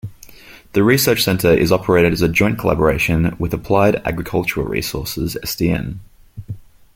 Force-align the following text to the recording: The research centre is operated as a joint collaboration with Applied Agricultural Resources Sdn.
The 0.73 0.81
research 0.83 1.23
centre 1.23 1.53
is 1.53 1.71
operated 1.71 2.11
as 2.11 2.23
a 2.23 2.27
joint 2.27 2.57
collaboration 2.57 3.35
with 3.37 3.53
Applied 3.53 3.97
Agricultural 3.97 4.65
Resources 4.65 5.37
Sdn. 5.45 5.99